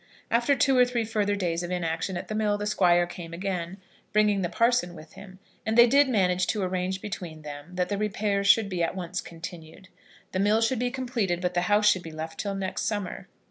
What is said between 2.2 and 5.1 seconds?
the mill the Squire came again, bringing the parson